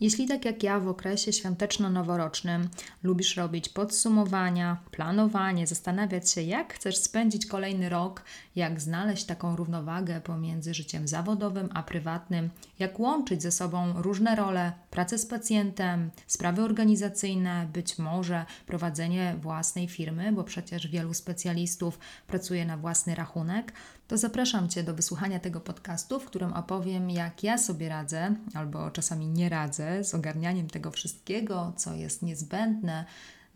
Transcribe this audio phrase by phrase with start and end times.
[0.00, 2.68] Jeśli tak jak ja w okresie świąteczno-noworocznym
[3.02, 8.24] lubisz robić podsumowania, planowanie, zastanawiać się, jak chcesz spędzić kolejny rok,
[8.56, 14.72] jak znaleźć taką równowagę pomiędzy życiem zawodowym a prywatnym, jak łączyć ze sobą różne role,
[14.90, 22.66] pracę z pacjentem, sprawy organizacyjne, być może prowadzenie własnej firmy, bo przecież wielu specjalistów pracuje
[22.66, 23.72] na własny rachunek,
[24.08, 28.90] to zapraszam Cię do wysłuchania tego podcastu, w którym opowiem, jak ja sobie radzę, albo
[28.90, 33.04] czasami nie radzę, z ogarnianiem tego wszystkiego, co jest niezbędne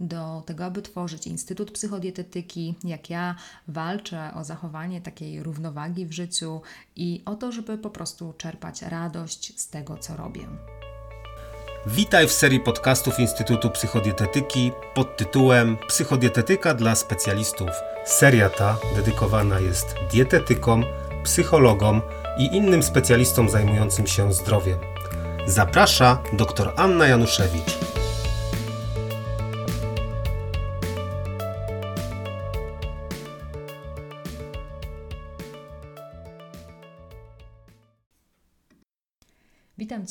[0.01, 3.37] do tego, aby tworzyć Instytut Psychodietetyki, jak ja
[3.69, 6.61] walczę o zachowanie takiej równowagi w życiu
[6.97, 10.49] i o to, żeby po prostu czerpać radość z tego, co robię.
[11.87, 17.69] Witaj w serii podcastów Instytutu Psychodietetyki pod tytułem Psychodietetyka dla specjalistów.
[18.05, 20.85] Seria ta dedykowana jest dietetykom,
[21.25, 22.03] psychologom
[22.39, 24.79] i innym specjalistom zajmującym się zdrowiem.
[25.47, 27.92] Zaprasza dr Anna Januszewicz.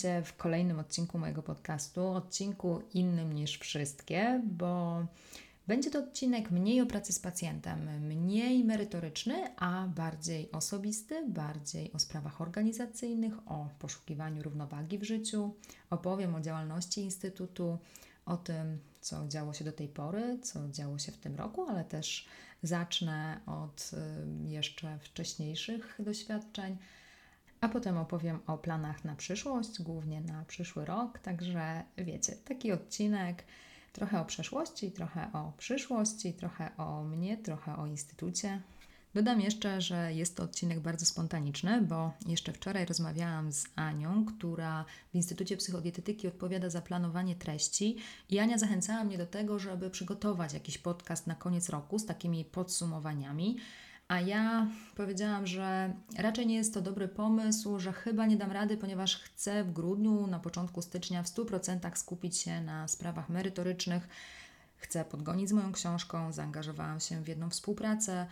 [0.02, 5.06] Cię w kolejnym odcinku mojego podcastu, odcinku innym niż wszystkie, bo
[5.68, 12.00] będzie to odcinek mniej o pracy z pacjentem, mniej merytoryczny, a bardziej osobisty, bardziej o
[12.00, 15.54] sprawach organizacyjnych, o poszukiwaniu równowagi w życiu.
[15.90, 17.78] Opowiem o działalności Instytutu,
[18.26, 21.84] o tym, co działo się do tej pory, co działo się w tym roku, ale
[21.84, 22.28] też
[22.64, 23.92] zacznę od
[24.46, 26.78] y, jeszcze wcześniejszych doświadczeń
[27.62, 31.20] a potem opowiem o planach na przyszłość, głównie na przyszły rok.
[31.20, 33.44] Także wiecie, taki odcinek
[33.94, 38.62] trochę o przeszłości, trochę o przyszłości, trochę o mnie, trochę o instytucie.
[39.14, 44.86] Dodam jeszcze, że jest to odcinek bardzo spontaniczny, bo jeszcze wczoraj rozmawiałam z Anią, która
[45.12, 47.98] w Instytucie Psychodietetyki odpowiada za planowanie treści
[48.30, 52.46] i Ania zachęcała mnie do tego, żeby przygotować jakiś podcast na koniec roku z takimi
[52.46, 53.58] podsumowaniami.
[54.12, 58.78] A ja powiedziałam, że raczej nie jest to dobry pomysł, że chyba nie dam rady,
[58.78, 64.08] ponieważ chcę w grudniu, na początku stycznia w 100% skupić się na sprawach merytorycznych.
[64.78, 68.28] Chcę podgonić z moją książką, zaangażowałam się w jedną współpracę,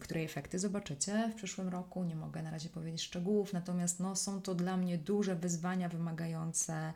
[0.00, 2.04] której efekty zobaczycie w przyszłym roku.
[2.04, 6.92] Nie mogę na razie powiedzieć szczegółów, natomiast no, są to dla mnie duże wyzwania wymagające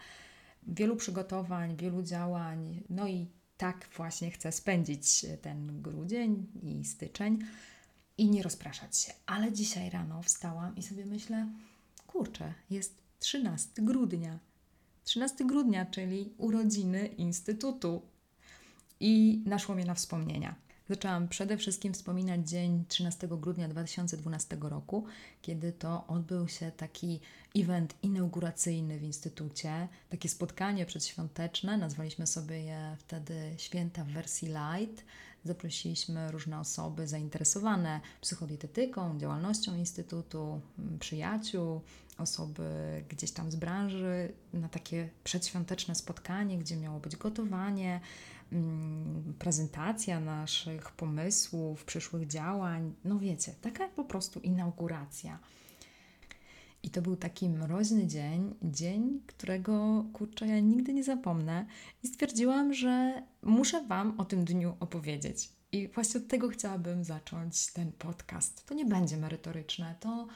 [0.66, 3.26] wielu przygotowań, wielu działań, no i
[3.56, 7.38] tak właśnie chcę spędzić ten grudzień i styczeń
[8.18, 9.12] i nie rozpraszać się.
[9.26, 11.48] Ale dzisiaj rano wstałam i sobie myślę,
[12.06, 14.38] kurczę, jest 13 grudnia.
[15.04, 18.02] 13 grudnia, czyli urodziny Instytutu.
[19.00, 20.54] I naszło mnie na wspomnienia.
[20.92, 25.04] Zaczęłam przede wszystkim wspominać dzień 13 grudnia 2012 roku,
[25.42, 27.20] kiedy to odbył się taki
[27.56, 31.76] event inauguracyjny w Instytucie, takie spotkanie przedświąteczne.
[31.78, 35.04] Nazwaliśmy sobie je wtedy Święta w wersji light.
[35.44, 40.60] Zaprosiliśmy różne osoby zainteresowane psychodietetyką, działalnością Instytutu,
[41.00, 41.80] przyjaciół,
[42.18, 42.64] osoby
[43.08, 48.41] gdzieś tam z branży na takie przedświąteczne spotkanie, gdzie miało być gotowanie, Mm,
[49.38, 52.94] prezentacja naszych pomysłów, przyszłych działań.
[53.04, 55.38] No wiecie, taka po prostu inauguracja.
[56.82, 61.66] I to był taki mroźny dzień, dzień, którego kurczę ja nigdy nie zapomnę.
[62.02, 65.48] I stwierdziłam, że muszę Wam o tym dniu opowiedzieć.
[65.72, 68.66] I właśnie od tego chciałabym zacząć ten podcast.
[68.66, 70.26] To nie będzie merytoryczne, to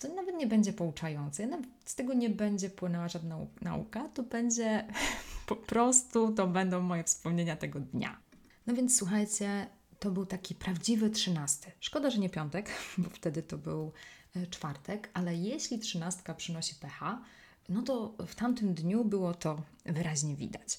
[0.00, 1.48] to nawet nie będzie pouczające.
[1.84, 4.86] z tego nie będzie płynęła żadna nauka, to będzie
[5.46, 8.18] po prostu, to będą moje wspomnienia tego dnia.
[8.66, 9.66] No więc słuchajcie,
[9.98, 11.70] to był taki prawdziwy trzynasty.
[11.80, 13.92] Szkoda, że nie piątek, bo wtedy to był
[14.36, 17.22] e, czwartek, ale jeśli trzynastka przynosi pecha,
[17.68, 20.78] no to w tamtym dniu było to wyraźnie widać.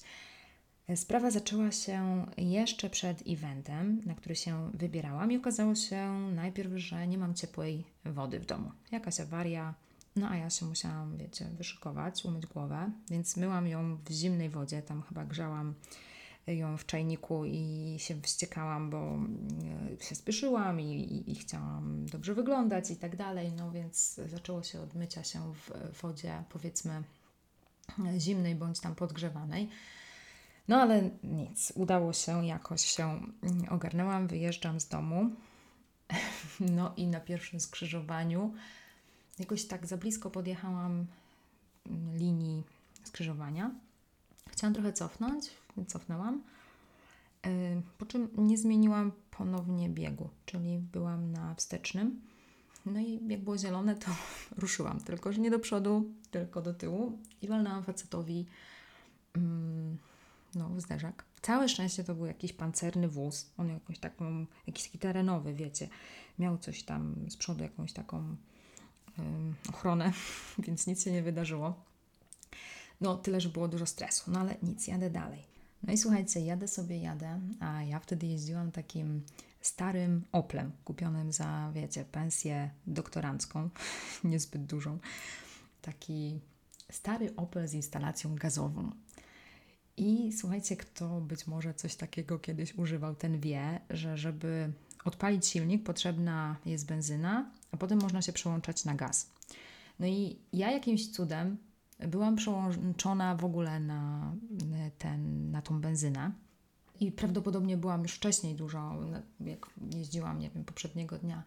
[0.96, 7.06] Sprawa zaczęła się jeszcze przed eventem, na który się wybierałam, i okazało się najpierw, że
[7.06, 8.70] nie mam ciepłej wody w domu.
[8.92, 9.74] Jakaś awaria,
[10.16, 14.82] no a ja się musiałam, wiecie, wyszykować, umyć głowę, więc myłam ją w zimnej wodzie,
[14.82, 15.74] tam chyba grzałam
[16.46, 19.18] ją w czajniku i się wściekałam, bo
[20.00, 23.52] e, się spieszyłam i, i, i, chciałam dobrze wyglądać i tak dalej.
[23.52, 27.02] No więc zaczęło się od mycia się w wodzie, powiedzmy,
[28.18, 29.68] zimnej bądź tam podgrzewanej.
[30.72, 33.20] No ale nic, udało się, jakoś się
[33.70, 35.30] ogarnęłam, wyjeżdżam z domu.
[36.60, 38.54] No i na pierwszym skrzyżowaniu
[39.38, 41.06] jakoś tak za blisko podjechałam
[42.14, 42.62] linii
[43.04, 43.70] skrzyżowania.
[44.50, 45.50] Chciałam trochę cofnąć,
[45.86, 46.42] cofnęłam.
[47.98, 52.20] Po czym nie zmieniłam ponownie biegu, czyli byłam na wstecznym.
[52.86, 54.10] No i jak było zielone, to
[54.62, 55.00] ruszyłam.
[55.00, 57.18] Tylko, że nie do przodu, tylko do tyłu.
[57.42, 58.46] I walnęłam facetowi
[59.36, 59.98] mm,
[60.54, 61.24] no, zderzak.
[61.42, 63.50] Całe szczęście to był jakiś pancerny wóz.
[63.56, 65.88] On jakąś taką, jakiś taki terenowy, wiecie.
[66.38, 68.36] Miał coś tam z przodu, jakąś taką
[69.68, 70.12] ochronę,
[70.66, 71.84] więc nic się nie wydarzyło.
[73.00, 75.42] No, tyle, że było dużo stresu, no ale nic, jadę dalej.
[75.82, 79.22] No i słuchajcie, jadę sobie, jadę, a ja wtedy jeździłam takim
[79.60, 83.70] starym Oplem, kupionym za, wiecie, pensję doktorancką,
[84.24, 84.98] niezbyt dużą.
[85.82, 86.40] Taki
[86.90, 88.90] stary Opel z instalacją gazową.
[89.96, 94.72] I słuchajcie, kto być może coś takiego kiedyś używał, ten wie, że żeby
[95.04, 99.30] odpalić silnik potrzebna jest benzyna, a potem można się przełączać na gaz.
[99.98, 101.56] No i ja jakimś cudem
[101.98, 104.32] byłam przełączona w ogóle na,
[104.98, 106.32] ten, na tą benzynę.
[107.00, 109.00] I prawdopodobnie byłam już wcześniej dużo,
[109.40, 111.42] jak jeździłam, nie wiem, poprzedniego dnia,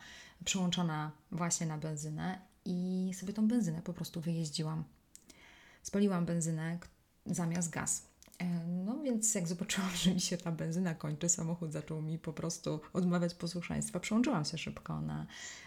[0.45, 4.83] przełączona właśnie na benzynę i sobie tą benzynę po prostu wyjeździłam.
[5.83, 6.79] Spaliłam benzynę
[7.25, 8.07] zamiast gaz.
[8.39, 12.33] E, no więc jak zobaczyłam, że mi się ta benzyna kończy, samochód zaczął mi po
[12.33, 13.99] prostu odmawiać posłuszeństwa.
[13.99, 15.25] Przełączyłam się szybko na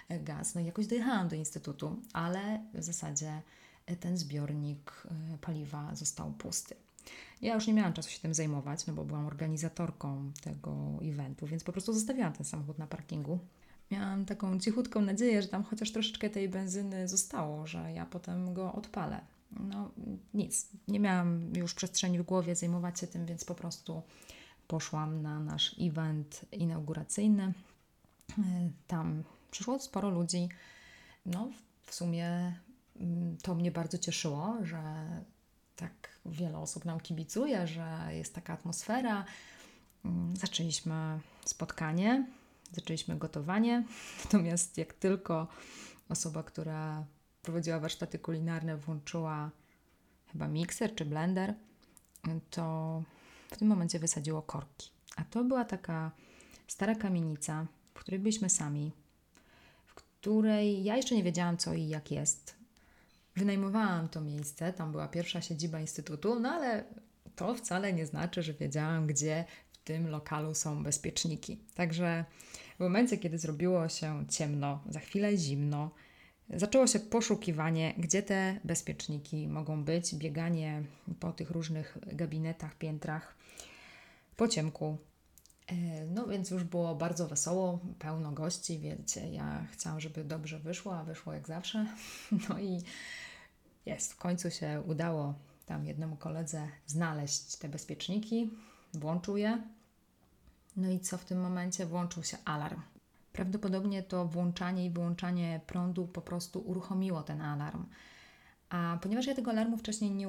[0.08, 0.54] e, gaz.
[0.54, 3.42] No i jakoś dojechałam do instytutu, ale w zasadzie
[3.86, 5.02] e, ten zbiornik
[5.40, 6.74] paliwa został pusty.
[7.42, 11.64] Ja już nie miałam czasu się tym zajmować, no bo byłam organizatorką tego eventu, więc
[11.64, 13.38] po prostu zostawiłam ten samochód na parkingu.
[13.90, 18.72] Miałam taką cichutką nadzieję, że tam chociaż troszeczkę tej benzyny zostało, że ja potem go
[18.72, 19.90] odpalę no
[20.34, 24.02] nic, nie miałam już przestrzeni w głowie zajmować się tym, więc po prostu
[24.66, 27.52] poszłam na nasz event inauguracyjny.
[28.38, 30.48] E, tam przyszło sporo ludzi.
[31.26, 31.48] No,
[31.82, 32.54] w sumie
[33.00, 35.06] mm, to mnie bardzo cieszyło, że
[35.76, 39.24] tak wiele osób nam kibicuje, że jest taka atmosfera.
[40.04, 42.26] Mm, zaczęliśmy spotkanie,
[42.72, 43.84] zaczęliśmy gotowanie.
[44.24, 45.46] Natomiast jak tylko
[46.08, 47.04] osoba, która
[47.48, 49.50] prowadziła warsztaty kulinarne, włączyła
[50.32, 51.54] chyba mikser czy blender,
[52.50, 53.02] to
[53.50, 54.90] w tym momencie wysadziło korki.
[55.16, 56.10] A to była taka
[56.66, 58.92] stara kamienica, w której byliśmy sami,
[59.86, 62.56] w której ja jeszcze nie wiedziałam, co i jak jest.
[63.36, 66.84] Wynajmowałam to miejsce, tam była pierwsza siedziba instytutu, no ale
[67.36, 71.58] to wcale nie znaczy, że wiedziałam, gdzie w tym lokalu są bezpieczniki.
[71.74, 72.24] Także
[72.76, 75.90] w momencie, kiedy zrobiło się ciemno, za chwilę zimno,
[76.50, 80.82] Zaczęło się poszukiwanie, gdzie te bezpieczniki mogą być, bieganie
[81.20, 83.34] po tych różnych gabinetach, piętrach,
[84.36, 84.98] po ciemku.
[85.66, 85.74] E,
[86.06, 91.04] no więc już było bardzo wesoło, pełno gości, wiecie, ja chciałam, żeby dobrze wyszło, a
[91.04, 91.86] wyszło jak zawsze.
[92.48, 92.82] No i
[93.86, 95.34] jest, w końcu się udało
[95.66, 98.50] tam jednemu koledze znaleźć te bezpieczniki,
[98.94, 99.62] włączył je.
[100.76, 101.86] No i co w tym momencie?
[101.86, 102.80] Włączył się alarm.
[103.38, 107.86] Prawdopodobnie to włączanie i wyłączanie prądu po prostu uruchomiło ten alarm.
[108.68, 110.28] A ponieważ ja tego alarmu wcześniej nie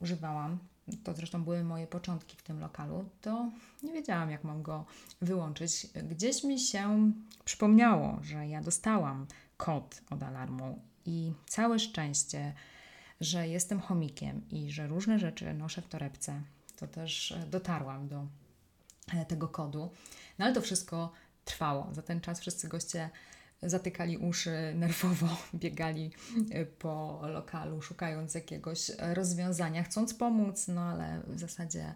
[0.00, 0.58] używałam,
[1.04, 3.50] to zresztą były moje początki w tym lokalu, to
[3.82, 4.84] nie wiedziałam, jak mam go
[5.20, 5.86] wyłączyć.
[6.10, 7.12] Gdzieś mi się
[7.44, 9.26] przypomniało, że ja dostałam
[9.56, 12.54] kod od alarmu i całe szczęście,
[13.20, 16.42] że jestem chomikiem i że różne rzeczy noszę w torebce,
[16.76, 18.26] to też dotarłam do
[19.14, 19.90] e, tego kodu.
[20.38, 21.12] No ale to wszystko
[21.50, 21.88] trwało.
[21.92, 23.10] Za ten czas wszyscy goście
[23.62, 26.10] zatykali uszy nerwowo, biegali
[26.54, 31.94] y, po lokalu, szukając jakiegoś rozwiązania, chcąc pomóc, no ale w zasadzie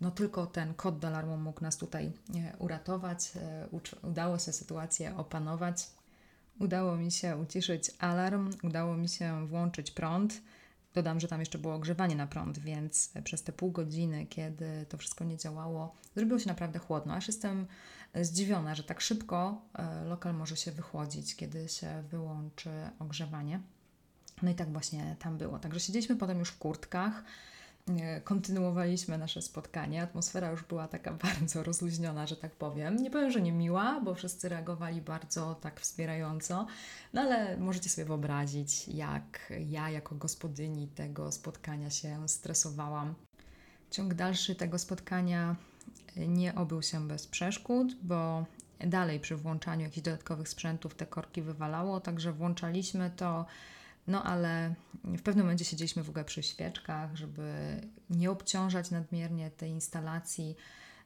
[0.00, 2.12] no tylko ten kod do alarmu mógł nas tutaj y,
[2.58, 3.32] uratować.
[3.72, 5.86] Y, udało się sytuację opanować.
[6.60, 10.40] Udało mi się uciszyć alarm, udało mi się włączyć prąd.
[10.94, 14.98] Dodam, że tam jeszcze było ogrzewanie na prąd, więc przez te pół godziny, kiedy to
[14.98, 17.14] wszystko nie działało, zrobiło się naprawdę chłodno.
[17.14, 17.66] Aż jestem
[18.14, 23.60] zdziwiona, że tak szybko e, lokal może się wychłodzić, kiedy się wyłączy ogrzewanie.
[24.42, 25.58] No i tak właśnie tam było.
[25.58, 27.24] Także siedzieliśmy potem już w kurtkach, e,
[28.24, 30.02] kontynuowaliśmy nasze spotkanie.
[30.02, 32.96] Atmosfera już była taka bardzo rozluźniona, że tak powiem.
[32.96, 36.66] Nie powiem, że nie miła, bo wszyscy reagowali bardzo tak wspierająco,
[37.12, 43.14] no ale możecie sobie wyobrazić, jak ja jako gospodyni tego spotkania się stresowałam.
[43.90, 45.56] Ciąg dalszy tego spotkania
[46.16, 48.44] nie obył się bez przeszkód, bo
[48.86, 53.46] dalej przy włączaniu jakichś dodatkowych sprzętów te korki wywalało, także włączaliśmy to,
[54.06, 57.52] no ale w pewnym momencie siedzieliśmy w ogóle przy świeczkach, żeby
[58.10, 60.56] nie obciążać nadmiernie tej instalacji.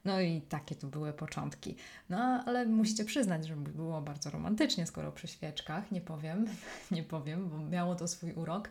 [0.05, 1.77] No i takie to były początki.
[2.09, 6.47] No ale musicie przyznać, że było bardzo romantycznie, skoro przy świeczkach, nie powiem,
[6.91, 8.69] nie powiem, bo miało to swój urok,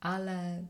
[0.00, 0.62] ale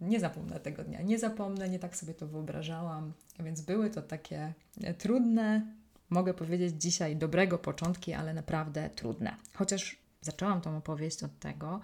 [0.00, 4.52] nie zapomnę tego dnia, nie zapomnę, nie tak sobie to wyobrażałam, więc były to takie
[4.82, 5.66] e, trudne,
[6.10, 9.36] mogę powiedzieć dzisiaj dobrego początki, ale naprawdę trudne.
[9.54, 11.80] Chociaż Zaczęłam tą opowieść od tego,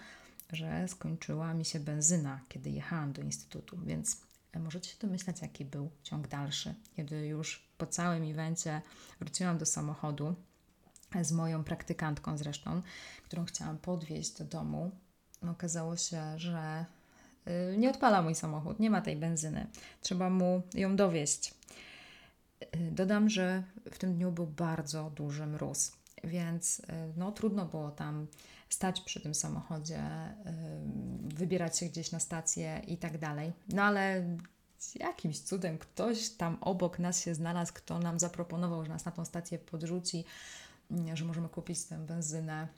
[0.52, 4.20] że skończyła mi się benzyna, kiedy jechałam do instytutu, więc
[4.58, 6.74] możecie się domyślać, jaki był ciąg dalszy.
[6.96, 8.82] Kiedy już po całym evencie
[9.20, 10.34] wróciłam do samochodu
[11.22, 12.82] z moją praktykantką zresztą,
[13.24, 14.90] którą chciałam podwieźć do domu,
[15.42, 16.84] okazało się, że
[17.72, 19.66] y, nie odpala mój samochód, nie ma tej benzyny.
[20.00, 21.54] Trzeba mu ją dowieść.
[22.90, 25.92] Dodam, że w tym dniu był bardzo duży mróz,
[26.26, 26.85] więc y,
[27.16, 28.26] no, trudno było tam
[28.68, 30.02] stać przy tym samochodzie,
[31.23, 33.52] wybierać się gdzieś na stację i tak dalej.
[33.68, 34.25] No ale
[34.95, 39.25] jakimś cudem ktoś tam obok nas się znalazł, kto nam zaproponował, że nas na tą
[39.25, 40.25] stację podrzuci,
[41.14, 42.68] że możemy kupić tę benzynę.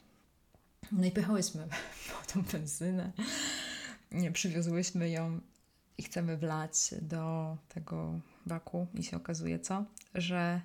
[0.93, 1.69] No i pychałyśmy
[2.09, 3.12] po tą benzynę.
[4.12, 5.40] Nie, przywiozłyśmy ją
[5.99, 9.85] i chcemy wlać do tego baku i się okazuje co?
[10.14, 10.61] Że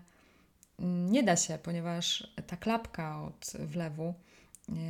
[0.84, 4.14] nie da się, ponieważ ta klapka od wlewu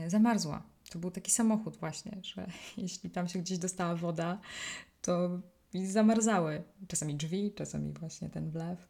[0.08, 0.64] zamarzła.
[0.90, 2.48] To był taki samochód właśnie, że
[2.78, 4.40] jeśli tam się gdzieś dostała woda,
[5.02, 5.30] to
[5.74, 6.64] zamarzały.
[6.88, 8.88] Czasami drzwi, czasami właśnie ten wlew.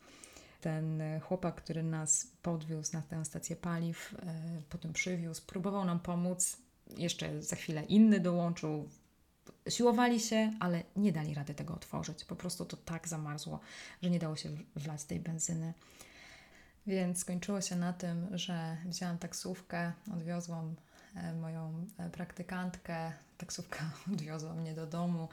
[0.62, 6.58] Ten chłopak, który nas podwiózł na tę stację paliw, e, potem przywiózł, próbował nam pomóc.
[6.98, 8.90] Jeszcze za chwilę inny dołączył.
[9.70, 12.26] Siłowali się, ale nie dali rady tego otworzyć.
[12.26, 13.60] Po prostu to tak zamarzło,
[14.02, 15.74] że nie dało się wlać tej benzyny.
[16.88, 20.76] Więc skończyło się na tym, że wzięłam taksówkę, odwiozłam
[21.16, 25.30] e, moją e, praktykantkę, taksówka odwiozła mnie do domu.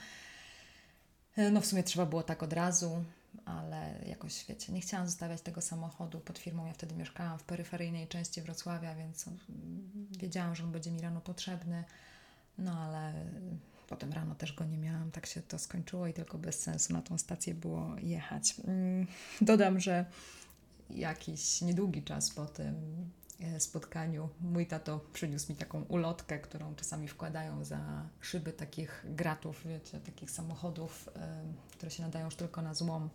[1.37, 3.05] E, no w sumie trzeba było tak od razu,
[3.45, 6.67] ale jakoś wiecie, nie chciałam zostawiać tego samochodu pod firmą.
[6.67, 9.25] Ja wtedy mieszkałam w peryferyjnej części Wrocławia, więc
[10.11, 11.85] wiedziałam, że on będzie mi rano potrzebny.
[12.59, 13.15] No ale
[13.89, 17.03] potem rano też go nie miałam, tak się to skończyło i tylko bez sensu na
[17.03, 18.55] tą stację było jechać.
[18.65, 19.07] Mm,
[19.41, 20.05] dodam, że
[20.95, 22.75] jakiś niedługi czas po tym
[23.41, 29.63] e, spotkaniu mój tato przyniósł mi taką ulotkę, którą czasami wkładają za szyby takich gratów,
[29.67, 31.09] wiecie, takich samochodów,
[31.71, 33.11] które się nadają już tylko na złom.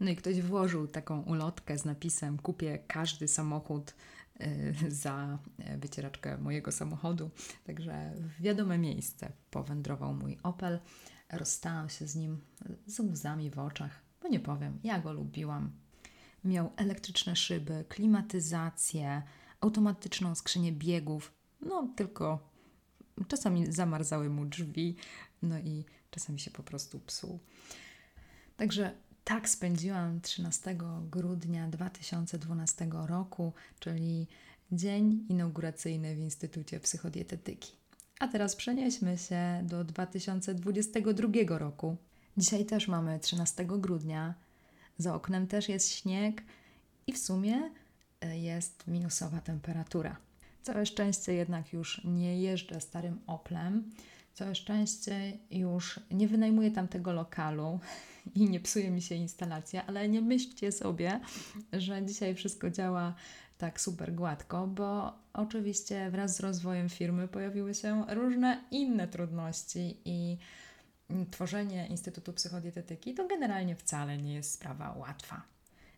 [0.00, 3.94] No i ktoś włożył taką ulotkę z napisem kupię każdy samochód
[4.40, 7.30] e, za e, wycieraczkę mojego samochodu.
[7.64, 10.80] Także w wiadome miejsce powędrował mój Opel.
[11.32, 12.40] Rozstałam się z nim
[12.86, 15.70] z łzami w oczach, bo nie powiem, ja go lubiłam,
[16.46, 19.22] Miał elektryczne szyby, klimatyzację,
[19.60, 22.50] automatyczną skrzynię biegów, no tylko
[23.28, 24.96] czasami zamarzały mu drzwi,
[25.42, 27.38] no i czasami się po prostu psuł.
[28.56, 28.92] Także
[29.24, 30.76] tak spędziłam 13
[31.10, 34.26] grudnia 2012 roku, czyli
[34.72, 37.72] dzień inauguracyjny w Instytucie Psychodietetyki.
[38.20, 41.96] A teraz przenieśmy się do 2022 roku.
[42.36, 44.34] Dzisiaj też mamy 13 grudnia,
[44.98, 46.42] za oknem też jest śnieg
[47.06, 47.70] i w sumie
[48.20, 50.16] e, jest minusowa temperatura.
[50.62, 53.90] Całe szczęście jednak już nie jeżdżę starym Oplem.
[54.34, 57.80] Całe szczęście już nie wynajmuję tamtego lokalu
[58.34, 61.20] i nie psuje mi się instalacja, ale nie myślcie sobie,
[61.72, 63.14] że dzisiaj wszystko działa
[63.58, 70.36] tak super gładko, bo oczywiście wraz z rozwojem firmy pojawiły się różne inne trudności i
[71.30, 75.42] tworzenie Instytutu Psychodietetyki to generalnie wcale nie jest sprawa łatwa.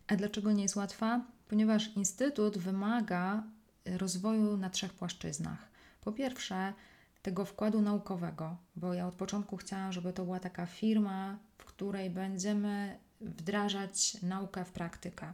[0.07, 1.25] A dlaczego nie jest łatwa?
[1.47, 3.43] Ponieważ Instytut wymaga
[3.85, 5.69] rozwoju na trzech płaszczyznach.
[6.01, 6.73] Po pierwsze,
[7.21, 12.09] tego wkładu naukowego, bo ja od początku chciałam, żeby to była taka firma, w której
[12.09, 15.33] będziemy wdrażać naukę w praktykę.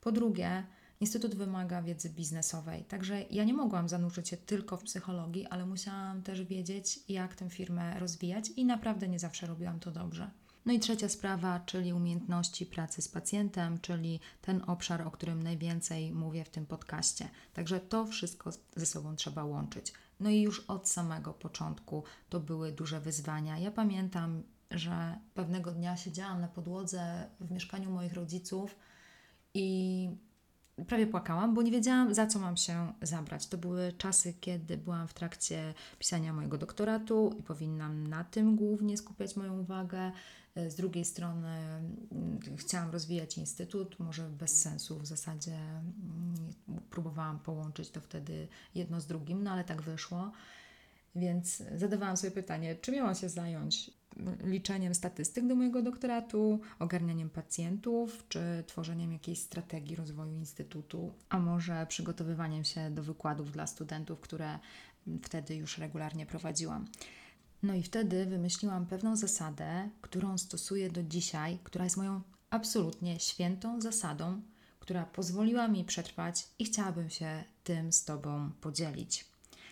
[0.00, 0.64] Po drugie,
[1.00, 6.22] Instytut wymaga wiedzy biznesowej, także ja nie mogłam zanurzyć się tylko w psychologii, ale musiałam
[6.22, 10.30] też wiedzieć, jak tę firmę rozwijać i naprawdę nie zawsze robiłam to dobrze.
[10.66, 16.12] No i trzecia sprawa, czyli umiejętności pracy z pacjentem, czyli ten obszar, o którym najwięcej
[16.12, 17.28] mówię w tym podcaście.
[17.54, 19.92] Także to wszystko ze sobą trzeba łączyć.
[20.20, 23.58] No i już od samego początku to były duże wyzwania.
[23.58, 28.76] Ja pamiętam, że pewnego dnia siedziałam na podłodze w mieszkaniu moich rodziców
[29.54, 30.10] i
[30.84, 33.46] prawie płakałam, bo nie wiedziałam, za co mam się zabrać.
[33.46, 38.96] To były czasy, kiedy byłam w trakcie pisania mojego doktoratu i powinnam na tym głównie
[38.96, 40.12] skupiać moją uwagę.
[40.68, 41.48] Z drugiej strony
[42.12, 46.52] mm, chciałam rozwijać instytut, może bez sensu w zasadzie mm,
[46.90, 50.32] próbowałam połączyć to wtedy jedno z drugim, no ale tak wyszło.
[51.14, 53.90] Więc zadawałam sobie pytanie, czy miałam się zająć
[54.44, 61.86] liczeniem statystyk do mojego doktoratu, ogarnianiem pacjentów, czy tworzeniem jakiejś strategii rozwoju instytutu, a może
[61.86, 64.58] przygotowywaniem się do wykładów dla studentów, które
[65.22, 66.84] wtedy już regularnie prowadziłam.
[67.62, 72.20] No i wtedy wymyśliłam pewną zasadę, którą stosuję do dzisiaj, która jest moją
[72.50, 74.42] absolutnie świętą zasadą,
[74.80, 79.24] która pozwoliła mi przetrwać i chciałabym się tym z Tobą podzielić.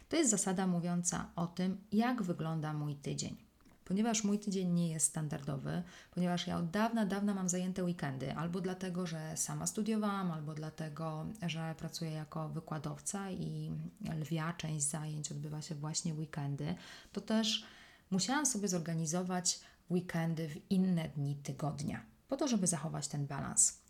[0.08, 3.43] To jest zasada mówiąca o tym, jak wygląda mój tydzień.
[3.84, 8.60] Ponieważ mój tydzień nie jest standardowy, ponieważ ja od dawna, dawna mam zajęte weekendy, albo
[8.60, 13.72] dlatego, że sama studiowałam, albo dlatego, że pracuję jako wykładowca i
[14.20, 16.74] lwia część zajęć odbywa się właśnie weekendy,
[17.12, 17.64] to też
[18.10, 19.60] musiałam sobie zorganizować
[19.90, 23.80] weekendy w inne dni tygodnia, po to, żeby zachować ten balans.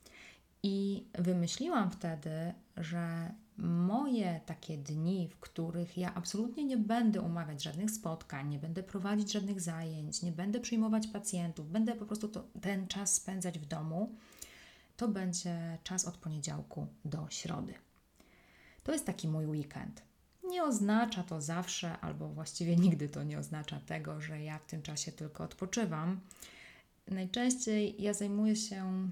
[0.63, 7.91] I wymyśliłam wtedy, że moje takie dni, w których ja absolutnie nie będę umawiać żadnych
[7.91, 12.87] spotkań, nie będę prowadzić żadnych zajęć, nie będę przyjmować pacjentów, będę po prostu to, ten
[12.89, 14.15] czas spędzać w domu,
[14.97, 17.75] to będzie czas od poniedziałku do środy.
[18.85, 20.03] To jest taki mój weekend.
[20.45, 24.83] Nie oznacza to zawsze, albo właściwie nigdy to nie oznacza tego, że ja w tym
[24.83, 26.21] czasie tylko odpoczywam.
[27.09, 29.11] Najczęściej ja zajmuję się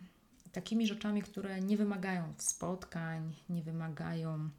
[0.53, 4.51] takimi rzeczami, które nie wymagają spotkań, nie wymagają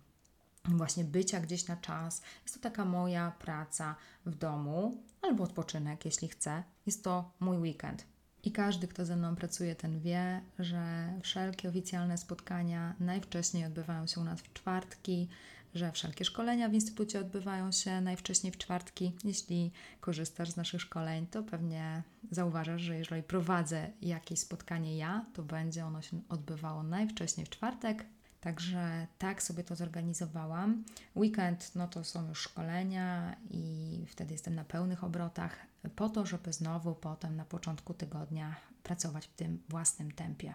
[0.66, 2.22] właśnie bycia gdzieś na czas.
[2.44, 3.96] Jest to taka moja praca
[4.26, 6.64] w domu albo odpoczynek, jeśli chcę.
[6.86, 8.06] Jest to mój weekend.
[8.44, 14.22] I każdy, kto ze mną pracuje, ten wie, że wszelkie oficjalne spotkania najwcześniej odbywają się
[14.22, 15.30] u nas w czwartki,
[15.76, 19.16] że wszelkie szkolenia w instytucie odbywają się najwcześniej w czwartki.
[19.24, 25.44] Jeśli korzystasz z naszych szkoleń, to pewnie zauważasz, że jeżeli prowadzę jakieś spotkanie ja, to
[25.44, 28.06] będzie ono się odbywało najwcześniej w czwartek.
[28.42, 30.84] Także tak sobie to zorganizowałam.
[31.16, 35.58] Weekend no to są już szkolenia i wtedy jestem na pełnych obrotach,
[35.96, 40.54] po to, żeby znowu potem na początku tygodnia pracować w tym własnym tempie.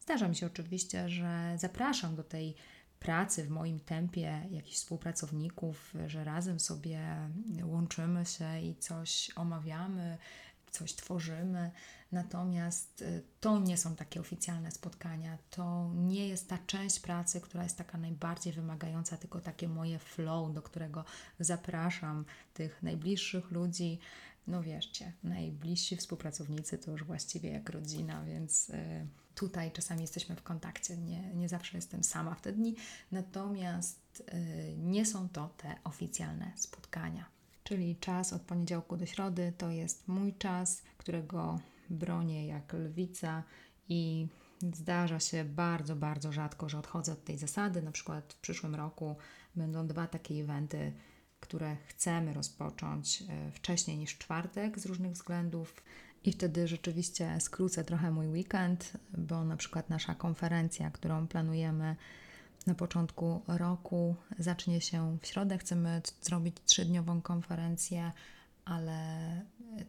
[0.00, 2.54] Zdarza mi się oczywiście, że zapraszam do tej
[3.04, 7.00] pracy, w moim tempie jakichś współpracowników, że razem sobie
[7.62, 10.18] łączymy się i coś omawiamy,
[10.70, 11.70] coś tworzymy.
[12.12, 15.38] Natomiast y, to nie są takie oficjalne spotkania.
[15.50, 20.54] To nie jest ta część pracy, która jest taka najbardziej wymagająca, tylko takie moje flow,
[20.54, 21.04] do którego
[21.40, 23.98] zapraszam tych najbliższych ludzi.
[24.46, 28.68] No wierzcie, najbliżsi współpracownicy to już właściwie jak rodzina, więc.
[28.68, 32.76] Yy, tutaj czasami jesteśmy w kontakcie, nie, nie zawsze jestem sama w te dni,
[33.12, 37.24] natomiast y, nie są to te oficjalne spotkania.
[37.64, 43.42] Czyli czas od poniedziałku do środy to jest mój czas, którego bronię jak lwica
[43.88, 44.28] i
[44.74, 47.82] zdarza się bardzo, bardzo rzadko, że odchodzę od tej zasady.
[47.82, 49.16] Na przykład w przyszłym roku
[49.56, 50.92] będą dwa takie eventy,
[51.44, 55.82] które chcemy rozpocząć y, wcześniej niż czwartek z różnych względów.
[56.24, 61.96] I wtedy rzeczywiście skrócę trochę mój weekend, bo na przykład nasza konferencja, którą planujemy
[62.66, 65.58] na początku roku, zacznie się w środę.
[65.58, 68.12] Chcemy zrobić trzydniową konferencję,
[68.64, 69.00] ale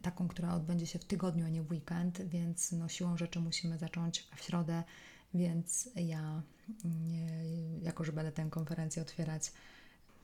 [0.02, 3.78] taką, która odbędzie się w tygodniu, a nie w weekend, więc no, siłą rzeczy musimy
[3.78, 4.82] zacząć w środę,
[5.34, 6.42] więc ja,
[7.82, 9.52] jako że będę tę konferencję otwierać,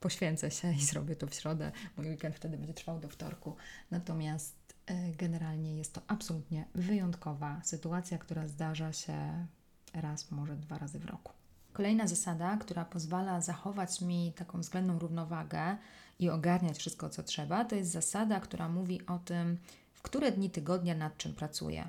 [0.03, 1.73] poświęcę się i zrobię to w środę.
[1.97, 3.57] Mój weekend wtedy będzie trwał do wtorku.
[3.91, 9.47] Natomiast E, generalnie jest to absolutnie wyjątkowa sytuacja, która zdarza się
[9.95, 11.33] raz, może dwa razy w roku.
[11.73, 15.77] Kolejna zasada, która pozwala zachować mi taką względną równowagę
[16.19, 19.59] i ogarniać wszystko, co trzeba, to jest zasada, która mówi o tym,
[19.93, 21.89] w które dni tygodnia nad czym pracuję.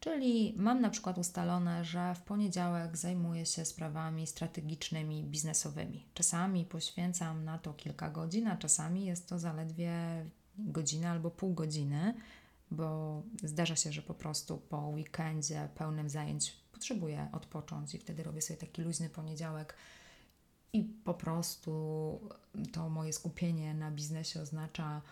[0.00, 6.06] Czyli mam na przykład ustalone, że w poniedziałek zajmuję się sprawami strategicznymi, biznesowymi.
[6.14, 9.92] Czasami poświęcam na to kilka godzin, a czasami jest to zaledwie
[10.58, 12.14] godzinę albo pół godziny,
[12.70, 18.42] bo zdarza się, że po prostu po weekendzie pełnym zajęć potrzebuję odpocząć i wtedy robię
[18.42, 19.74] sobie taki luźny poniedziałek
[20.72, 22.20] i po prostu
[22.72, 25.02] to moje skupienie na biznesie oznacza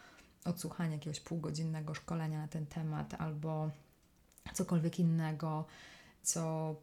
[0.44, 3.70] odsłuchanie jakiegoś półgodzinnego szkolenia na ten temat albo
[4.54, 5.64] cokolwiek innego,
[6.22, 6.74] co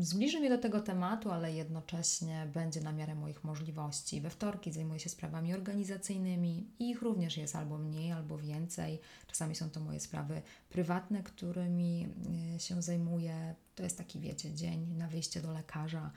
[0.00, 4.20] zbliży mnie do tego tematu, ale jednocześnie będzie na miarę moich możliwości.
[4.20, 9.00] We wtorki zajmuję się sprawami organizacyjnymi i ich również jest albo mniej, albo więcej.
[9.26, 12.08] Czasami są to moje sprawy prywatne, którymi
[12.54, 13.54] e, się zajmuję.
[13.74, 16.10] To jest taki, wiecie, dzień na wyjście do lekarza,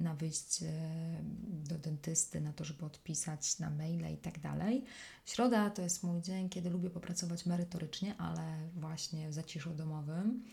[0.00, 0.72] na wyjście
[1.48, 4.84] do dentysty, na to, żeby odpisać na maile i tak dalej.
[5.26, 10.44] Środa to jest mój dzień, kiedy lubię popracować merytorycznie, ale właśnie w zaciszu domowym.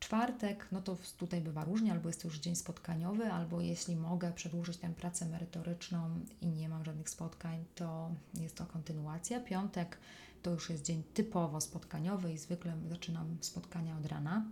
[0.00, 4.32] Czwartek, no to tutaj bywa różnie, albo jest to już dzień spotkaniowy, albo jeśli mogę
[4.32, 9.40] przedłużyć tę pracę merytoryczną i nie mam żadnych spotkań, to jest to kontynuacja.
[9.40, 9.98] Piątek
[10.42, 14.46] to już jest dzień typowo spotkaniowy i zwykle zaczynam spotkania od rana.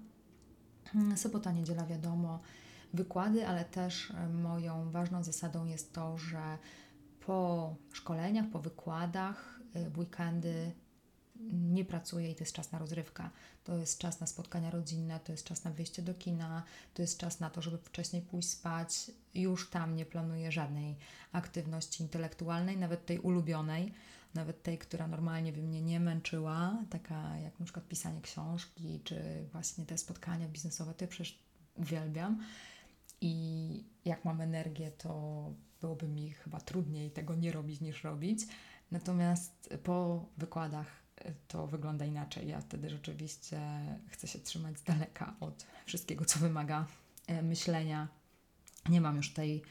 [1.16, 2.40] Sobota, niedziela, wiadomo,
[2.94, 6.59] wykłady, ale też e, moją ważną zasadą jest to, że
[7.26, 10.72] po szkoleniach, po wykładach, e, w weekendy
[11.53, 13.31] nie pracuję i to jest czas na rozrywkę.
[13.64, 16.62] To jest czas na spotkania rodzinne, to jest czas na wyjście do kina,
[16.94, 19.11] to jest czas na to, żeby wcześniej pójść spać.
[19.35, 20.96] Już tam nie planuję żadnej
[21.33, 23.94] aktywności intelektualnej, nawet tej ulubionej,
[24.35, 29.44] nawet tej, która normalnie by mnie nie męczyła, taka jak na przykład pisanie książki, czy
[29.53, 31.38] właśnie te spotkania biznesowe, to ja przecież
[31.76, 32.42] uwielbiam.
[33.21, 38.47] I jak mam energię, to byłoby mi chyba trudniej tego nie robić niż robić.
[38.91, 42.49] Natomiast po wykładach e, to wygląda inaczej.
[42.49, 43.61] Ja wtedy rzeczywiście
[44.09, 46.87] chcę się trzymać z daleka od wszystkiego, co wymaga
[47.27, 48.09] e, myślenia.
[48.89, 49.63] Nie mam już tej,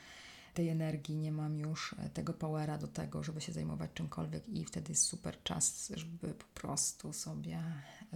[0.53, 4.65] tej energii, nie mam już e, tego powera do tego, żeby się zajmować czymkolwiek, i
[4.65, 7.63] wtedy jest super czas, żeby po prostu sobie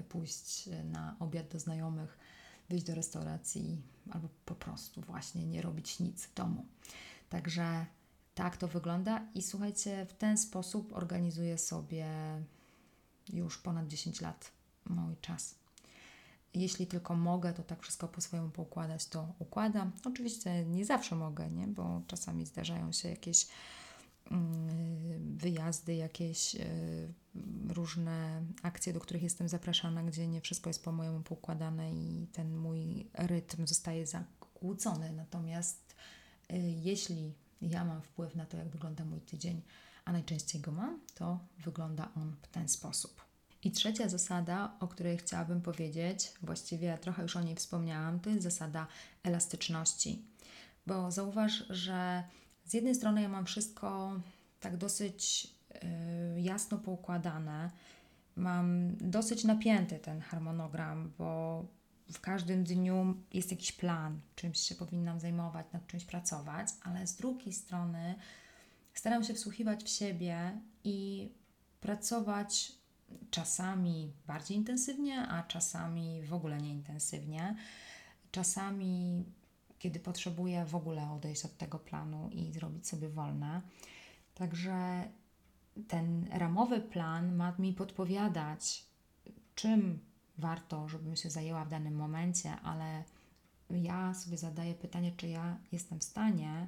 [0.10, 2.18] pójść na obiad do znajomych,
[2.74, 3.82] wyjść do restauracji
[4.12, 6.66] albo po prostu właśnie nie robić nic w domu.
[7.30, 7.86] Także
[8.36, 12.08] tak to wygląda i słuchajcie, w ten sposób organizuję sobie
[13.34, 14.52] już ponad 10 lat
[14.86, 15.56] mój czas.
[16.54, 19.92] Jeśli tylko mogę, to tak wszystko po swojemu poukładać, to układam.
[20.06, 21.68] Oczywiście nie zawsze mogę, nie?
[21.68, 23.48] bo czasami zdarzają się jakieś
[25.44, 27.14] wyjazdy, jakieś y,
[27.68, 32.58] różne akcje, do których jestem zapraszana, gdzie nie wszystko jest po mojemu poukładane i ten
[32.58, 35.14] mój rytm zostaje zakłócony.
[35.14, 35.96] Natomiast
[36.52, 39.62] y, jeśli ja mam wpływ na to, jak wygląda mój tydzień,
[40.06, 43.26] a najczęściej go mam, to wygląda on w ten sposób.
[43.64, 48.44] I trzecia zasada, o której chciałabym powiedzieć, właściwie trochę już o niej wspomniałam, to jest
[48.44, 48.88] zasada
[49.24, 50.26] elastyczności.
[50.88, 52.24] Bo zauważ, że
[52.66, 54.20] z jednej strony ja mam wszystko
[54.60, 55.48] tak dosyć
[56.36, 57.72] yy, jasno poukładane,
[58.36, 61.66] mam dosyć napięty ten harmonogram, bo
[62.14, 67.16] w każdym dniu jest jakiś plan, czymś się powinnam zajmować, nad czymś pracować, ale z
[67.16, 68.16] drugiej strony
[68.94, 71.30] staram się wsłuchiwać w siebie i
[71.82, 72.72] pracować
[73.30, 77.56] czasami bardziej intensywnie, a czasami w ogóle nieintensywnie.
[78.32, 79.24] Czasami,
[79.84, 83.62] kiedy potrzebuję w ogóle odejść od tego planu i zrobić sobie wolne.
[84.36, 85.04] Także
[85.88, 88.86] ten ramowy plan ma mi podpowiadać,
[89.56, 90.00] czym
[90.38, 93.04] warto, żebym się zajęła w danym momencie, ale
[93.70, 96.68] ja sobie zadaję pytanie, czy ja jestem w stanie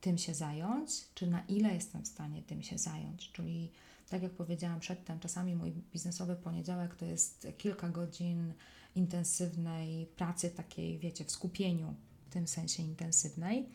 [0.00, 3.32] tym się zająć, czy na ile jestem w stanie tym się zająć.
[3.32, 3.70] Czyli,
[4.08, 8.52] tak jak powiedziałam przedtem, czasami mój biznesowy poniedziałek to jest kilka godzin
[8.94, 11.94] intensywnej pracy, takiej, wiecie, w skupieniu,
[12.36, 13.68] tym sensie intensywnej.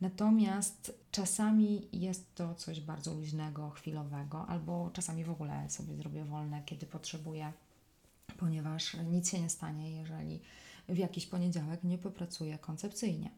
[0.00, 6.62] Natomiast czasami jest to coś bardzo luźnego, chwilowego, albo czasami w ogóle sobie zrobię wolne,
[6.66, 7.52] kiedy potrzebuję
[8.36, 10.40] ponieważ nic się nie stanie, jeżeli
[10.88, 13.30] w jakiś poniedziałek nie popracuję koncepcyjnie.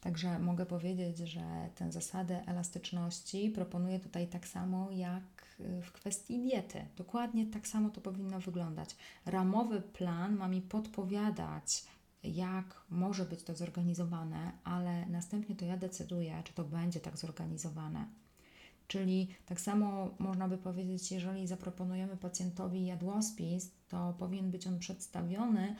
[0.00, 5.22] Także mogę powiedzieć, że tę zasadę elastyczności proponuję tutaj tak samo jak
[5.82, 6.86] w kwestii diety.
[6.96, 8.96] Dokładnie tak samo to powinno wyglądać.
[9.24, 11.84] Ramowy plan ma mi podpowiadać,
[12.26, 18.06] jak może być to zorganizowane, ale następnie to ja decyduję, czy to będzie tak zorganizowane.
[18.88, 25.76] Czyli tak samo można by powiedzieć, jeżeli zaproponujemy pacjentowi jadłospis, to powinien być on przedstawiony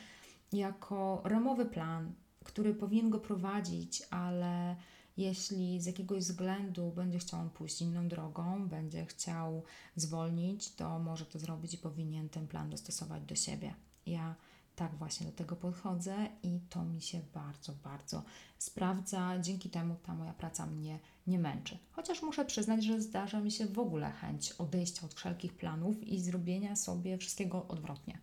[0.52, 2.12] jako ramowy plan,
[2.44, 4.76] który powinien go prowadzić, ale
[5.16, 9.62] jeśli z jakiegoś względu będzie chciał on pójść inną drogą, będzie chciał
[9.96, 13.74] zwolnić, to może to zrobić i powinien ten plan dostosować do siebie.
[14.06, 14.34] Ja
[14.76, 18.22] tak właśnie do tego podchodzę i to mi się bardzo, bardzo
[18.58, 19.38] sprawdza.
[19.40, 21.78] Dzięki temu ta moja praca mnie nie męczy.
[21.92, 26.20] Chociaż muszę przyznać, że zdarza mi się w ogóle chęć odejścia od wszelkich planów i
[26.20, 28.18] zrobienia sobie wszystkiego odwrotnie.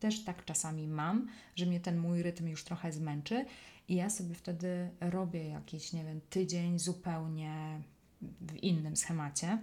[0.00, 3.44] Też tak czasami mam, że mnie ten mój rytm już trochę zmęczy
[3.88, 7.80] i ja sobie wtedy robię jakiś, nie wiem, tydzień zupełnie
[8.22, 9.58] w innym schemacie.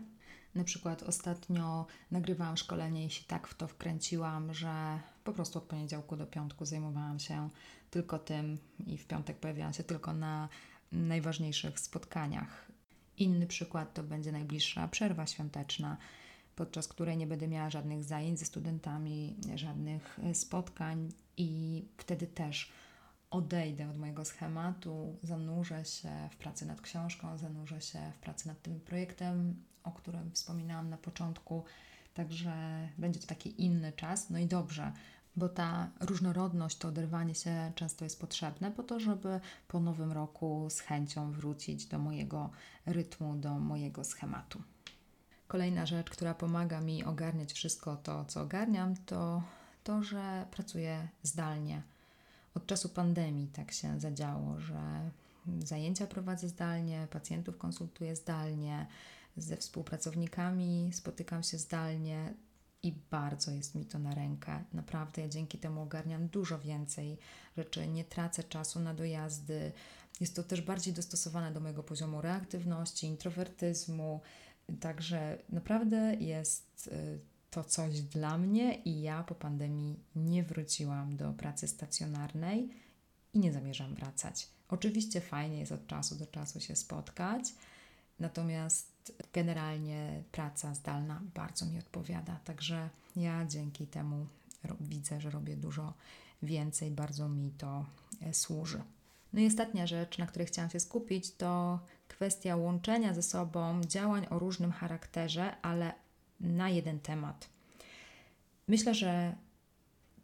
[0.56, 5.66] Na przykład ostatnio nagrywałam szkolenie i się tak w to wkręciłam, że po prostu od
[5.66, 7.50] poniedziałku do piątku zajmowałam się
[7.92, 8.58] tylko tym
[8.88, 10.50] i w piątek pojawiałam się tylko na
[10.92, 12.72] najważniejszych spotkaniach.
[13.18, 15.98] Inny przykład to będzie najbliższa przerwa świąteczna,
[16.56, 22.72] podczas której nie będę miała żadnych zajęć ze studentami, żadnych spotkań i wtedy też
[23.32, 28.62] odejdę od mojego schematu, zanurzę się w pracy nad książką, zanurzę się w pracy nad
[28.62, 31.64] tym projektem, o którym wspominałam na początku.
[32.14, 32.54] Także
[32.98, 34.30] będzie to taki inny czas.
[34.30, 34.92] No i dobrze,
[35.36, 40.68] bo ta różnorodność, to oderwanie się często jest potrzebne po to, żeby po nowym roku
[40.70, 42.50] z chęcią wrócić do mojego
[42.86, 44.62] rytmu, do mojego schematu.
[45.48, 49.44] Kolejna rzecz, która pomaga mi ogarniać wszystko to, co ogarniam, to
[49.84, 51.82] to, że pracuję zdalnie.
[52.56, 55.10] Od czasu pandemii tak się zadziało, że
[55.60, 58.88] zajęcia prowadzę zdalnie, pacjentów konsultuję zdalnie,
[59.38, 62.34] ze współpracownikami spotykam się zdalnie.
[62.84, 64.64] i bardzo jest mi to na rękę.
[64.74, 67.18] Naprawdę ja dzięki temu ogarniam dużo więcej
[67.58, 69.72] rzeczy, nie tracę czasu na dojazdy.
[70.20, 74.22] Jest to też bardziej dostosowane do mojego poziomu reaktywności, introwertyzmu.
[74.80, 77.20] Także naprawdę jest y,
[77.52, 82.70] to coś dla mnie i ja po pandemii nie wróciłam do pracy stacjonarnej
[83.34, 84.48] i nie zamierzam wracać.
[84.70, 87.54] Oczywiście fajnie jest od czasu do czasu się spotkać,
[88.20, 88.91] natomiast
[89.34, 94.28] generalnie praca zdalna bardzo mi odpowiada, także ja dzięki temu
[94.82, 95.94] widzę, że robię dużo
[96.44, 97.86] więcej, bardzo mi to
[98.22, 98.82] e, służy.
[99.34, 104.28] No i ostatnia rzecz, na której chciałam się skupić, to kwestia łączenia ze sobą działań
[104.30, 105.94] o różnym charakterze, ale
[106.40, 107.50] na jeden temat.
[108.68, 109.36] Myślę, że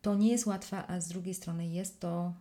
[0.01, 2.33] to nie jest łatwe, a z drugiej strony jest to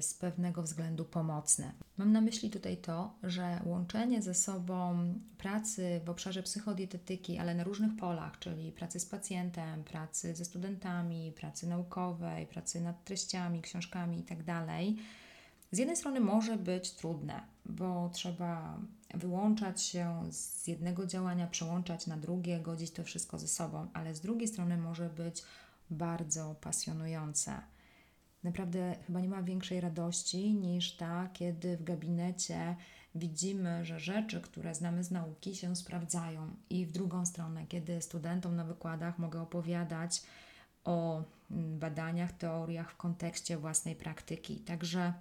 [0.00, 1.72] z pewnego względu pomocne.
[1.96, 7.64] Mam na myśli tutaj to, że łączenie ze sobą pracy w obszarze psychodietetyki, ale na
[7.64, 14.16] różnych polach, czyli pracy z pacjentem, pracy ze studentami, pracy naukowej, pracy nad treściami, książkami
[14.16, 14.66] itd., tak
[15.74, 18.78] z jednej strony może być trudne, bo trzeba
[19.14, 24.20] wyłączać się z jednego działania, przełączać na drugie, godzić to wszystko ze sobą, ale z
[24.20, 25.42] drugiej strony może być
[25.90, 27.60] bardzo pasjonujące
[28.44, 32.76] Naprawdę chyba nie ma większej radości niż ta, kiedy w gabinecie
[33.14, 36.56] widzimy, że rzeczy, które znamy z nauki, się sprawdzają.
[36.70, 40.22] I w drugą stronę, kiedy studentom na wykładach mogę opowiadać
[40.84, 44.56] o mm, badaniach, teoriach w kontekście własnej praktyki.
[44.56, 45.12] Także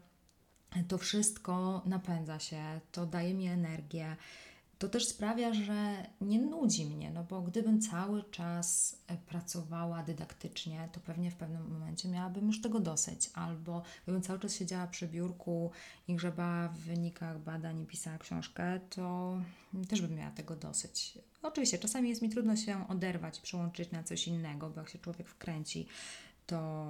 [0.87, 4.15] to wszystko napędza się, to daje mi energię
[4.83, 10.89] to też sprawia, że nie nudzi mnie, no bo gdybym cały czas e, pracowała dydaktycznie,
[10.91, 15.07] to pewnie w pewnym momencie miałabym już tego dosyć, albo gdybym cały czas siedziała przy
[15.07, 15.71] biurku
[16.07, 19.37] i grzebała w wynikach badań i pisała książkę, to
[19.89, 21.19] też bym miała tego dosyć.
[21.41, 25.29] Oczywiście, czasami jest mi trudno się oderwać przełączyć na coś innego, bo jak się człowiek
[25.29, 25.87] wkręci,
[26.47, 26.87] to,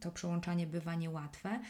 [0.00, 1.60] to przełączanie bywa niełatwe,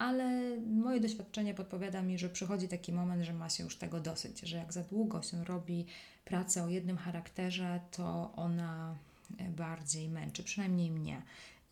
[0.00, 4.40] ale moje doświadczenie podpowiada mi, że przychodzi taki moment, że ma się już tego dosyć,
[4.40, 5.86] że jak za długo się robi
[6.24, 8.96] pracę o jednym charakterze, to ona
[9.38, 11.22] e, bardziej męczy, przynajmniej mnie.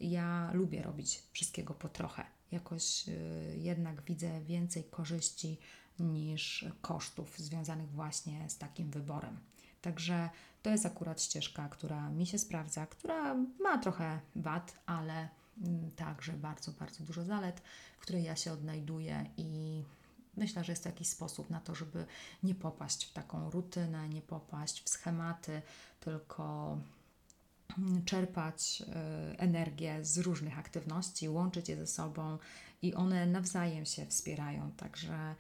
[0.01, 2.25] Ja lubię robić wszystkiego po trochę.
[2.53, 3.15] Jakoś yy,
[3.57, 5.59] jednak widzę więcej korzyści
[5.99, 9.37] niż kosztów związanych właśnie z takim wyborem.
[9.83, 10.31] Także
[10.63, 15.29] to jest akurat ścieżka, która mi się sprawdza, która ma trochę wad, ale
[15.97, 17.63] także bardzo, bardzo dużo zalet,
[17.99, 19.83] w której ja się odnajduję i
[20.37, 22.07] myślę, że jest to jakiś sposób na to, żeby
[22.43, 25.63] nie popaść w taką rutynę, nie popaść w schematy,
[26.01, 26.79] tylko
[27.79, 32.39] mm, czerpać y, energię z różnych aktywności, łączyć je ze sobą
[32.83, 34.73] i one nawzajem się wspierają.
[34.73, 35.35] Także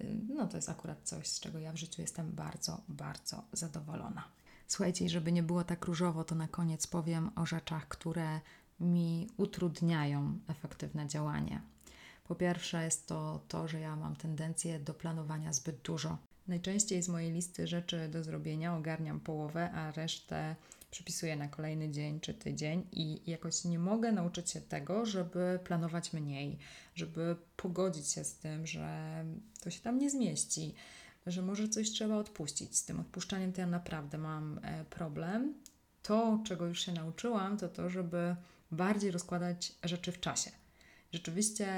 [0.00, 4.24] y, no, to jest akurat coś, z czego ja w życiu jestem bardzo, bardzo zadowolona.
[4.66, 8.40] Słuchajcie, żeby nie było tak różowo, to na koniec powiem o rzeczach, które
[8.80, 11.60] mi utrudniają efektywne działanie.
[12.24, 16.18] Po pierwsze, jest to to, że ja mam tendencję do planowania zbyt dużo.
[16.48, 20.56] Najczęściej z mojej listy rzeczy do zrobienia ogarniam połowę, a resztę
[20.90, 26.12] przypisuję na kolejny dzień czy tydzień i jakoś nie mogę nauczyć się tego, żeby planować
[26.12, 26.58] mniej,
[26.94, 29.24] żeby pogodzić się z tym, że
[29.60, 30.74] to się tam nie zmieści,
[31.26, 32.76] że może coś trzeba odpuścić.
[32.76, 35.54] Z tym odpuszczaniem to ja naprawdę mam e, problem.
[36.02, 38.36] To, czego już się nauczyłam, to to, żeby
[38.74, 40.50] bardziej rozkładać rzeczy w czasie.
[41.12, 41.68] Rzeczywiście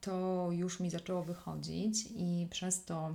[0.00, 3.14] to już mi zaczęło wychodzić i przez to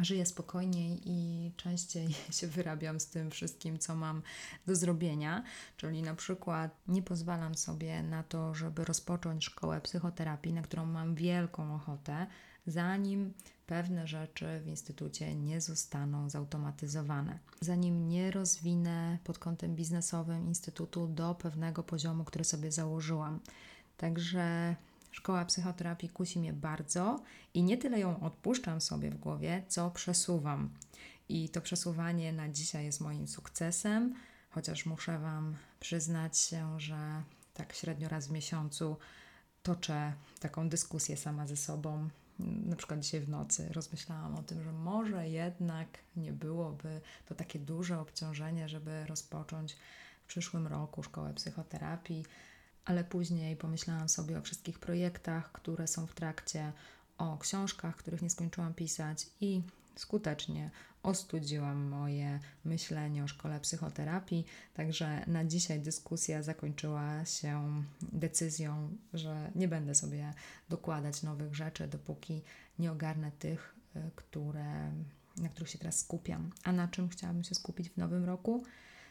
[0.00, 4.22] żyję spokojniej i częściej się wyrabiam z tym wszystkim, co mam
[4.66, 5.44] do zrobienia.
[5.76, 11.14] Czyli na przykład nie pozwalam sobie na to, żeby rozpocząć szkołę psychoterapii, na którą mam
[11.14, 12.26] wielką ochotę,
[12.66, 13.32] zanim
[13.66, 21.34] pewne rzeczy w instytucie nie zostaną zautomatyzowane, zanim nie rozwinę pod kątem biznesowym instytutu do
[21.34, 23.40] pewnego poziomu, który sobie założyłam.
[23.96, 24.76] Także
[25.10, 27.22] szkoła psychoterapii kusi mnie bardzo
[27.54, 30.70] i nie tyle ją odpuszczam sobie w głowie, co przesuwam.
[31.28, 34.14] I to przesuwanie na dzisiaj jest moim sukcesem,
[34.50, 37.22] chociaż muszę Wam przyznać się, że
[37.54, 38.96] tak średnio raz w miesiącu
[39.62, 44.72] toczę taką dyskusję sama ze sobą, na przykład dzisiaj w nocy rozmyślałam o tym, że
[44.72, 49.76] może jednak nie byłoby to takie duże obciążenie, żeby rozpocząć
[50.24, 52.24] w przyszłym roku szkołę psychoterapii,
[52.84, 56.72] ale później pomyślałam sobie o wszystkich projektach, które są w trakcie,
[57.18, 59.62] o książkach, których nie skończyłam pisać i
[59.96, 60.70] skutecznie
[61.02, 64.46] ostudziłam moje myślenie o szkole psychoterapii.
[64.74, 70.34] Także na dzisiaj dyskusja zakończyła się decyzją, że nie będę sobie
[70.68, 72.42] dokładać nowych rzeczy, dopóki
[72.78, 74.92] nie ogarnę tych, y, które,
[75.36, 76.50] na których się teraz skupiam.
[76.64, 78.64] A na czym chciałabym się skupić w nowym roku?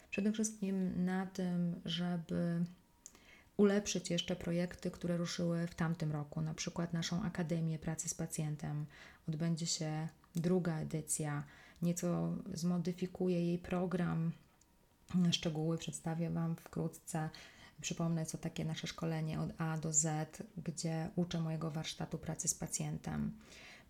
[0.10, 2.65] Przede wszystkim na tym, żeby
[3.58, 8.86] ulepszyć jeszcze projekty, które ruszyły w tamtym roku, na przykład naszą Akademię Pracy z Pacjentem.
[9.30, 11.43] Odbędzie się druga edycja,
[11.82, 14.32] nieco zmodyfikuję jej program.
[15.32, 17.30] Szczegóły przedstawię Wam wkrótce.
[17.82, 22.56] Przypomnę, co takie nasze szkolenie od A do Z, gdzie uczę mojego warsztatu pracy z
[22.56, 23.38] pacjentem.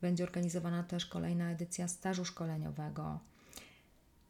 [0.02, 3.20] Będzie organizowana też kolejna edycja stażu szkoleniowego.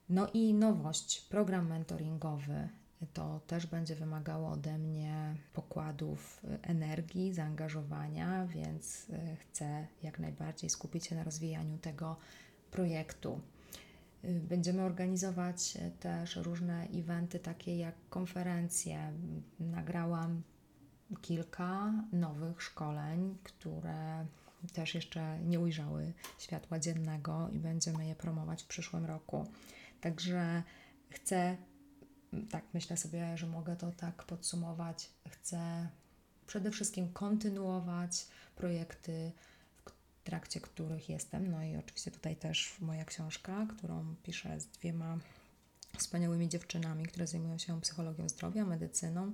[0.09, 2.69] No i nowość, program mentoringowy.
[3.13, 11.07] To też będzie wymagało ode mnie pokładów energii, zaangażowania, więc y, chcę jak najbardziej skupić
[11.07, 12.15] się na rozwijaniu tego
[12.71, 13.41] projektu.
[14.25, 19.13] Y, będziemy organizować też różne eventy, takie jak konferencje.
[19.59, 20.43] Nagrałam
[21.21, 24.25] kilka nowych szkoleń, które
[24.73, 29.47] też jeszcze nie ujrzały światła dziennego i będziemy je promować w przyszłym roku.
[30.01, 30.63] Także
[31.09, 31.57] chcę,
[32.49, 35.87] tak myślę sobie, że mogę to tak podsumować, chcę
[36.47, 39.31] przede wszystkim kontynuować projekty,
[39.85, 41.51] w trakcie których jestem.
[41.51, 45.17] No i oczywiście tutaj też moja książka, którą piszę z dwiema
[45.97, 49.33] wspaniałymi dziewczynami, które zajmują się psychologią zdrowia, medycyną.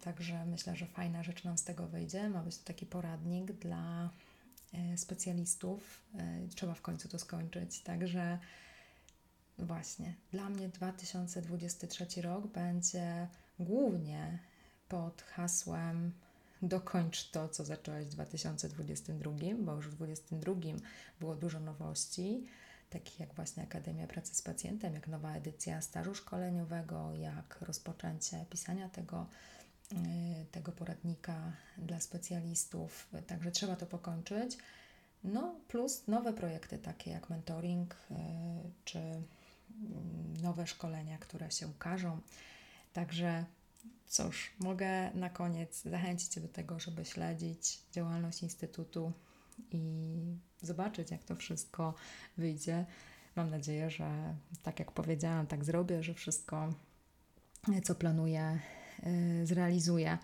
[0.00, 2.28] Także myślę, że fajna rzecz nam z tego wyjdzie.
[2.28, 4.10] Ma być to taki poradnik dla
[4.72, 6.02] e, specjalistów.
[6.18, 7.80] E, trzeba w końcu to skończyć.
[7.80, 8.38] Także
[9.66, 14.38] właśnie, dla mnie 2023 rok będzie głównie
[14.88, 16.12] pod hasłem
[16.62, 20.54] dokończ to, co zaczęłaś w 2022, bo już w 2022
[21.20, 22.46] było dużo nowości,
[22.90, 28.88] takich jak właśnie Akademia Pracy z Pacjentem, jak nowa edycja stażu szkoleniowego, jak rozpoczęcie pisania
[28.88, 29.26] tego,
[29.92, 29.96] y,
[30.52, 33.08] tego poradnika dla specjalistów.
[33.26, 34.58] Także trzeba to pokończyć.
[35.24, 38.14] No, plus nowe projekty takie jak mentoring y,
[38.84, 39.22] czy
[40.42, 42.20] nowe szkolenia, które się ukażą.
[42.92, 43.44] Także
[44.10, 49.12] Cóż, mogę na koniec zachęcić Cię do tego, żeby śledzić działalność Instytutu
[49.70, 50.14] i
[50.62, 51.94] zobaczyć, jak to wszystko
[52.36, 52.86] wyjdzie.
[53.36, 56.74] Mam nadzieję, że tak jak powiedziałam, tak zrobię, że wszystko,
[57.84, 58.60] co planuję,
[59.02, 60.18] yy, zrealizuję.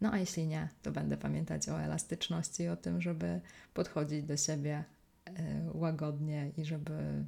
[0.00, 3.40] No a jeśli nie, to będę pamiętać o elastyczności i o tym, żeby
[3.74, 4.84] podchodzić do siebie
[5.26, 5.34] yy,
[5.72, 7.24] łagodnie i żeby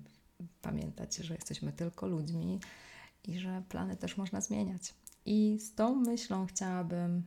[0.62, 2.61] pamiętać, że jesteśmy tylko ludźmi
[3.24, 4.94] i że plany też można zmieniać.
[5.26, 7.22] I z tą myślą chciałabym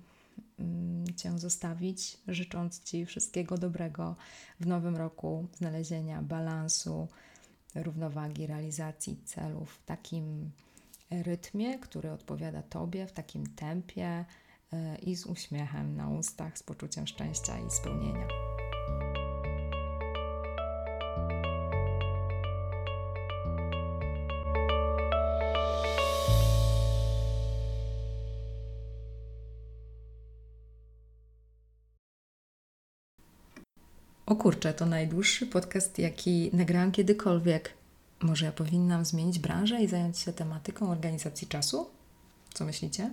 [0.59, 4.15] mm, Cię zostawić, życząc Ci wszystkiego dobrego
[4.59, 7.07] w nowym roku, znalezienia balansu,
[7.75, 10.51] równowagi, realizacji celów w takim
[11.09, 14.25] rytmie, który odpowiada Tobie, w takim tempie
[14.73, 18.52] e, i z uśmiechem na ustach, z poczuciem szczęścia i spełnienia.
[34.33, 37.73] O kurczę, to najdłuższy podcast, jaki nagrałam kiedykolwiek.
[38.21, 41.89] Może ja powinnam zmienić branżę i zająć się tematyką organizacji czasu?
[42.53, 43.11] Co myślicie?